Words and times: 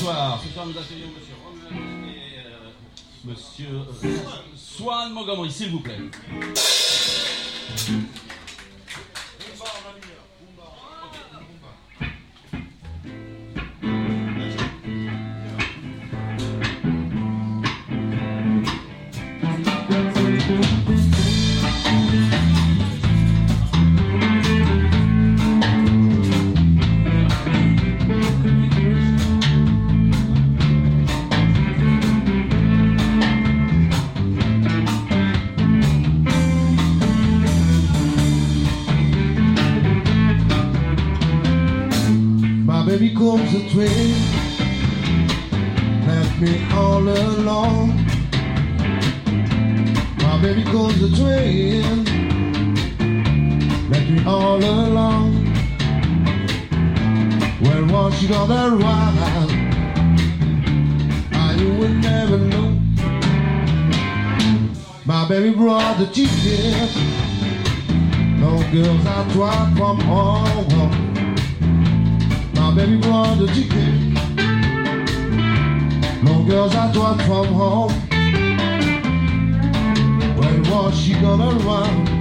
soir. 0.00 0.40
Ce 0.42 0.52
soir, 0.52 0.66
nous 0.66 0.78
accueillons 0.78 1.08
Monsieur 1.18 1.34
Romuald 1.44 2.06
et 2.06 2.38
euh, 2.38 2.70
Monsieur 3.24 3.68
euh, 3.68 4.16
Swan 4.56 5.12
Montgomery, 5.12 5.50
s'il 5.50 5.70
vous 5.70 5.80
plaît. 5.80 5.98
Comes 43.16 43.54
a 43.54 43.68
train, 43.68 44.14
left 46.06 46.40
me 46.40 46.66
all 46.72 47.06
alone. 47.06 48.06
My 50.18 50.38
baby 50.40 50.62
comes 50.64 51.02
a 51.02 51.10
train, 51.14 52.04
left 53.90 54.08
me 54.08 54.24
all 54.24 54.56
alone. 54.56 55.46
Where 57.60 57.84
was 57.84 58.18
she 58.18 58.26
gonna 58.28 58.76
ride? 58.76 59.50
I 61.32 61.56
will 61.78 61.88
never 61.88 62.38
know. 62.38 62.78
My 65.04 65.28
baby 65.28 65.50
brought 65.54 65.98
the 65.98 66.06
chicken. 66.06 66.88
No 68.40 68.62
girls 68.72 69.04
I 69.04 69.28
tried 69.34 69.76
from 69.76 70.00
home. 70.00 71.09
My 72.70 72.76
baby 72.76 72.98
the 72.98 73.48
chicken. 73.52 74.14
No 76.22 76.44
girls 76.44 76.72
I 76.76 76.92
brought 76.92 77.20
from 77.22 77.46
home. 77.46 77.90
When 80.38 80.62
was 80.70 80.96
she 80.96 81.14
gonna 81.14 81.58
run? 81.64 82.19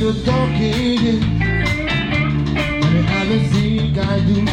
She 0.00 0.06
the 0.06 0.24
talking? 0.24 1.22
And 1.42 3.08
everything 3.20 3.98
I 3.98 4.20
do. 4.20 4.46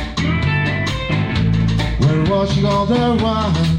When 2.05 2.29
was 2.29 2.53
she 2.53 2.65
on 2.65 2.87
the 2.89 3.23
run? 3.23 3.76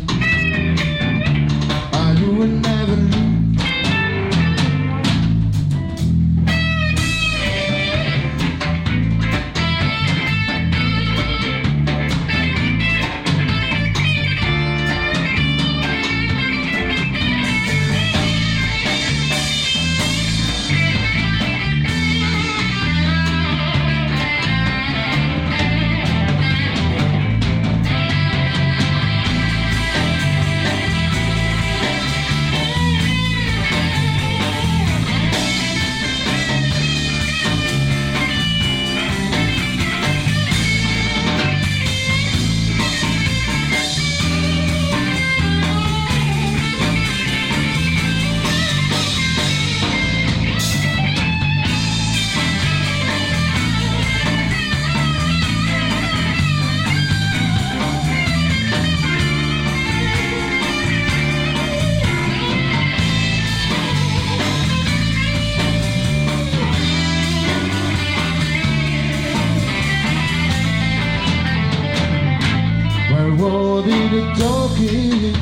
Was 73.88 74.10
the 74.10 74.22
talking? 74.37 75.34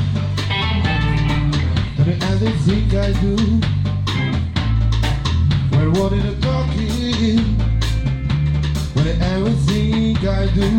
And 1.99 2.23
everything 2.23 2.87
I 2.97 3.11
do. 3.21 3.35
Where 5.71 5.89
was 5.89 6.11
the 6.11 6.33
talking? 6.41 7.57
When 8.93 9.07
everything 9.21 10.17
I 10.27 10.47
do. 10.55 10.69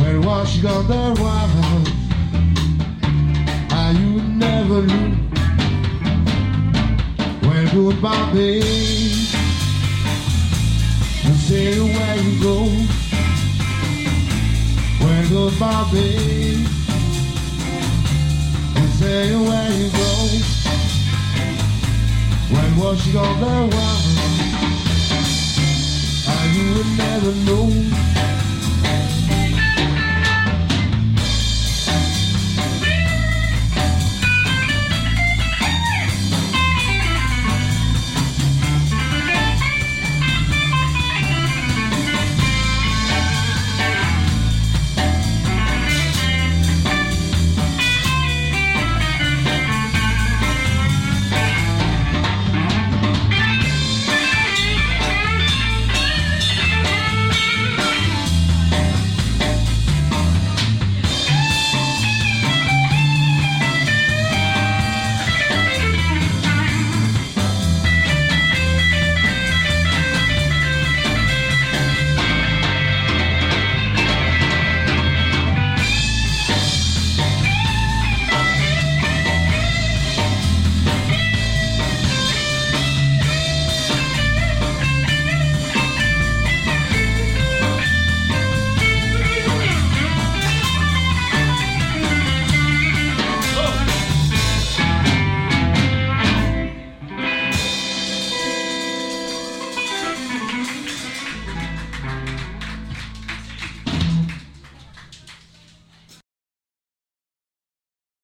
Where 0.00 0.20
was 0.20 0.50
she 0.50 0.62
gonna 0.62 1.14
run? 1.20 1.84
Are 3.72 3.92
you 3.92 4.22
never 4.22 4.80
lose? 4.90 5.18
Where 7.46 7.66
goodbye, 7.74 8.32
babe? 8.32 8.62
You 11.24 11.34
say 11.46 11.80
where 11.80 12.16
you 12.16 12.42
go. 12.42 12.83
Goodbye, 15.30 15.88
babe? 15.90 16.66
You 18.76 18.86
say 18.98 19.34
where 19.34 19.72
you 19.72 19.90
go. 19.90 20.12
When 22.54 22.76
was 22.76 23.00
she 23.02 23.12
gonna 23.12 23.66
run? 23.66 24.00
I 26.28 26.52
you 26.54 26.74
would 26.74 26.90
never 26.98 27.32
know. 27.46 27.66